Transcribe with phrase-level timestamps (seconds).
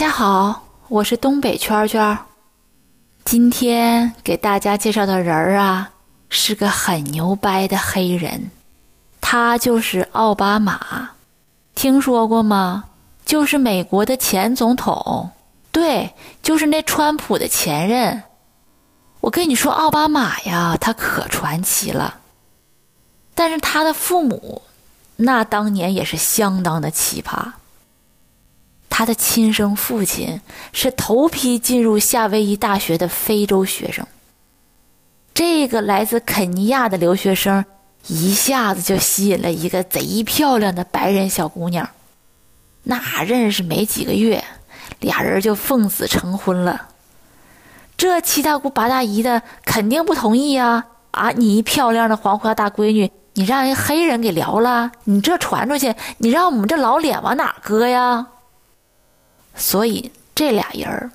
[0.00, 2.18] 大家好，我是东北圈圈。
[3.22, 5.90] 今天给大家介绍的人儿啊，
[6.30, 8.50] 是个很牛掰的黑人，
[9.20, 11.10] 他就是奥巴马，
[11.74, 12.84] 听说过吗？
[13.26, 15.32] 就是美国的前总统，
[15.70, 18.22] 对，就是那川普的前任。
[19.20, 22.20] 我跟你说，奥巴马呀，他可传奇了。
[23.34, 24.62] 但是他的父母，
[25.16, 27.52] 那当年也是相当的奇葩。
[29.00, 30.42] 他的亲生父亲
[30.74, 34.06] 是头批进入夏威夷大学的非洲学生。
[35.32, 37.64] 这个来自肯尼亚的留学生，
[38.08, 41.88] 一下子就吸引了一个贼漂亮的白人小姑娘。
[42.82, 44.44] 那认识没几个月，
[44.98, 46.88] 俩人就奉子成婚了。
[47.96, 50.84] 这七大姑八大姨的肯定不同意呀！
[51.12, 58.26] 啊，你一漂亮的黄花大闺女，你让人黑人给撩了，你这传出去，你让我们这老脸往哪搁呀？
[59.54, 61.10] 所以这俩人儿，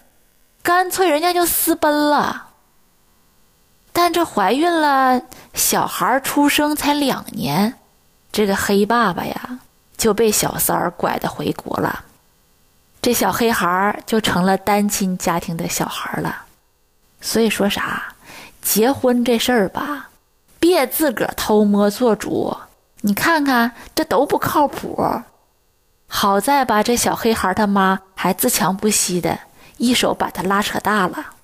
[0.61, 2.47] 干脆人家就私奔了。
[3.92, 5.22] 但这怀孕了，
[5.53, 7.75] 小孩出生才两年，
[8.31, 9.59] 这个黑爸爸呀。
[9.97, 12.03] 就被小三儿拐的回国了，
[13.02, 16.44] 这小黑孩就成了单亲家庭的小孩了。
[17.22, 18.14] 所以说啥，
[18.61, 20.09] 结婚这事儿吧，
[20.59, 22.55] 别自个儿偷摸做主。
[23.02, 25.02] 你看看这都不靠谱。
[26.08, 29.37] 好在吧，这小黑孩他妈还自强不息的，
[29.77, 31.36] 一手把他拉扯大了。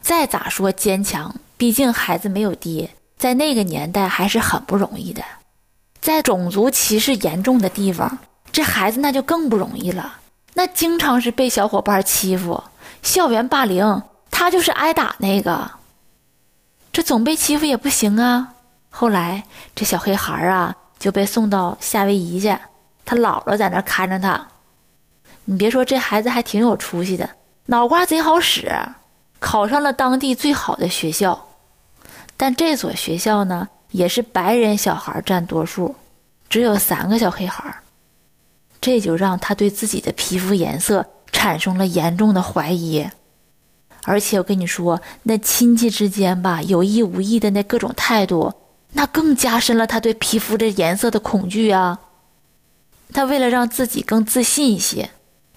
[0.00, 5.22] 再咋说坚强，毕竟孩子没有爹，在那个年代还是很不容易的。
[6.00, 8.16] 在种族歧视严重的地方，
[8.50, 10.14] 这孩子那就更不容易了。
[10.54, 12.64] 那经常是被小伙伴欺负，
[13.02, 15.72] 校园霸凌，他就是挨打那个。
[16.90, 18.54] 这总被欺负也不行啊。
[18.88, 19.44] 后来
[19.74, 22.56] 这小黑孩啊就被送到夏威夷去，
[23.04, 24.48] 他姥姥在那看着他。
[25.46, 27.30] 你别说，这孩子还挺有出息的，
[27.66, 28.70] 脑瓜贼好使，
[29.40, 31.48] 考上了当地最好的学校。
[32.36, 33.68] 但这所学校呢？
[33.92, 35.94] 也是白人小孩占多数，
[36.50, 37.76] 只有三个小黑孩，
[38.80, 43.08] 这就让他对自己的皮肤颜色产生了严重的怀疑。
[44.02, 48.52] 而且我跟你说，那亲戚之间吧，有意无意的那各种态度，
[48.92, 52.00] 那更加深了他对皮肤这颜色的恐惧啊。
[53.14, 55.08] 他为了让自己更自信一些，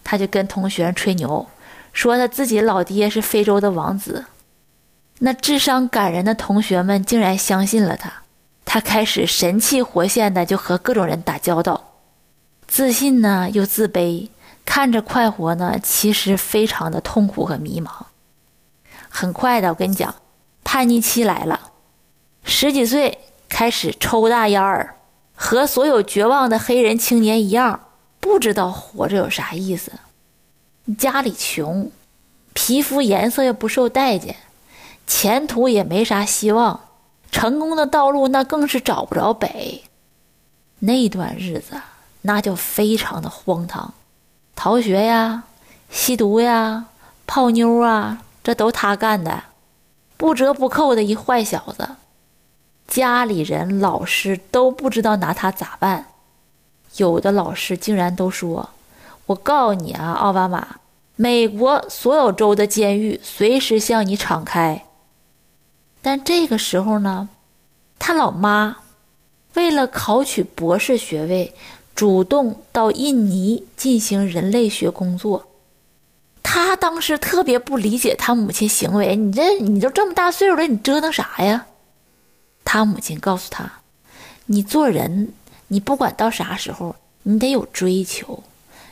[0.09, 1.45] 他就跟同学吹牛，
[1.93, 4.25] 说他自己老爹是非洲的王子。
[5.19, 8.11] 那智商感人的同学们竟然相信了他。
[8.65, 11.91] 他开始神气活现的就和各种人打交道，
[12.67, 14.29] 自信呢又自卑，
[14.65, 17.89] 看着快活呢，其实非常的痛苦和迷茫。
[19.09, 20.15] 很快的，我跟你讲，
[20.63, 21.69] 叛逆期来了，
[22.43, 24.95] 十几岁开始抽大烟儿，
[25.35, 27.79] 和所有绝望的黑人青年一样，
[28.19, 29.91] 不知道活着有啥意思。
[30.97, 31.91] 家里穷，
[32.53, 34.35] 皮肤颜色又不受待见，
[35.05, 36.81] 前途也没啥希望。
[37.31, 39.83] 成功的道路那更是找不着北，
[40.79, 41.79] 那段日子
[42.23, 43.93] 那就非常的荒唐，
[44.55, 45.43] 逃学呀、
[45.91, 46.87] 吸毒呀、
[47.27, 49.43] 泡妞啊，这都他干的，
[50.17, 51.97] 不折不扣的一坏小子，
[52.87, 56.07] 家里人、老师都不知道拿他咋办，
[56.99, 58.69] 有的老师竟然都说
[59.25, 60.79] ：“我告诉你啊，奥巴马，
[61.15, 64.85] 美国所有州的监狱随时向你敞开。”
[66.01, 67.29] 但这个时候呢，
[67.97, 68.77] 他老妈
[69.55, 71.53] 为了考取博士学位，
[71.93, 75.47] 主动到印尼进行人类学工作。
[76.41, 81.65] 他当时特别不理解他母亲行为，你这你都这么大岁数了，你折腾啥呀？
[82.63, 83.71] 他母亲告诉他
[84.47, 85.33] ：“你做人，
[85.69, 88.43] 你不管到啥时候，你得有追求，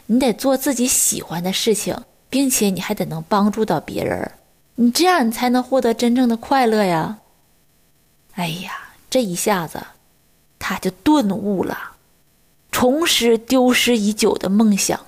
[0.07, 1.95] 你得做自己喜欢的事情，
[2.29, 4.31] 并且你还得能帮助到别人。”
[4.79, 7.18] 你这样，你才能获得真正的快乐呀！
[8.35, 9.81] 哎呀，这一下子，
[10.59, 11.94] 他就顿悟了，
[12.71, 15.00] 重拾丢失已久的梦想。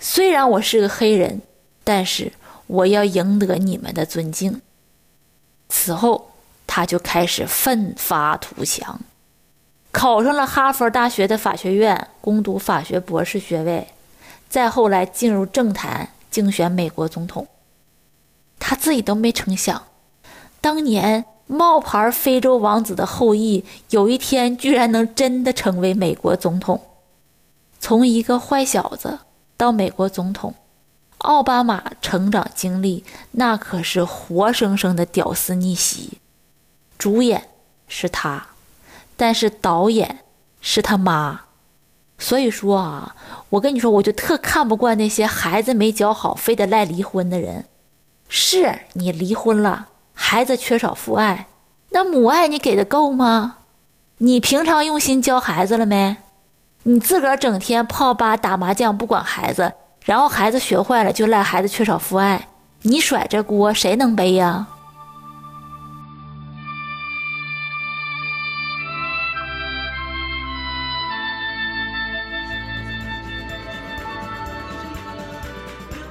[0.00, 1.42] 虽然我是个黑人，
[1.84, 2.32] 但是
[2.66, 4.62] 我要赢得你们的尊敬。
[5.68, 6.30] 此后，
[6.66, 8.98] 他就开始奋发图强，
[9.90, 13.88] 考上了哈佛大学的法学院，攻读法学博士学位，
[14.48, 17.48] 再后来进入政坛竞选美国总统。
[18.60, 19.84] 他自己都没成想，
[20.60, 26.80] 当年冒牌非洲王子的后裔，有一天居然能真的成为美国总统。
[27.80, 29.20] 从一个坏小子
[29.56, 30.54] 到美国总统，
[31.18, 36.18] 奥巴马成长经历那可是活生生的屌丝逆袭。
[36.98, 37.48] 主演
[37.86, 38.48] 是他，
[39.18, 40.20] 但是导演
[40.62, 41.40] 是他妈。
[42.16, 43.14] 所以说啊，
[43.50, 47.66] 我跟你说，我就特看不惯那些孩子没教好，非得赖离婚的人。
[48.28, 51.46] 是你离婚了，孩子缺少父爱，
[51.90, 53.58] 那母爱你给的够吗？
[54.18, 56.16] 你平常用心教孩子了没？
[56.82, 59.74] 你自个儿整天泡吧打麻将不管孩子，
[60.04, 62.48] 然后孩子学坏了就赖孩子缺少父爱，
[62.82, 64.66] 你甩这锅谁能背呀？